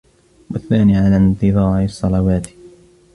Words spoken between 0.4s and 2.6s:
وَالثَّانِي عَلَى انْتِظَارِ الصَّلَوَاتِ